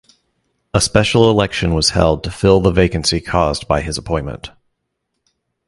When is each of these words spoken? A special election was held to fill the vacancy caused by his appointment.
A 0.73 0.81
special 0.81 1.29
election 1.29 1.75
was 1.75 1.91
held 1.91 2.23
to 2.23 2.31
fill 2.31 2.59
the 2.59 2.71
vacancy 2.71 3.21
caused 3.21 3.67
by 3.67 3.81
his 3.81 3.99
appointment. 3.99 4.49